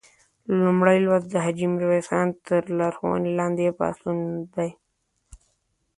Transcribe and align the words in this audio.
لومړی 0.63 0.97
لوست 1.05 1.27
د 1.31 1.35
حاجي 1.45 1.67
میرویس 1.73 2.05
خان 2.11 2.27
تر 2.47 2.61
لارښوونې 2.77 3.31
لاندې 3.39 3.75
پاڅون 3.79 4.17
دی. 4.55 4.69